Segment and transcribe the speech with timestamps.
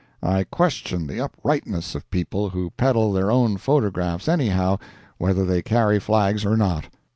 [0.23, 4.79] I question the uprightness of people who peddle their own photographs, anyhow,
[5.19, 6.85] whether they carry flags or not.